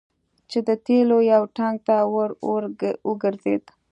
چې 0.49 0.59
د 0.67 0.69
تیلو 0.85 1.17
یو 1.33 1.43
ټانګ 1.57 1.77
ته 1.87 1.95
ور 2.13 2.31
وګرځید. 3.09 3.63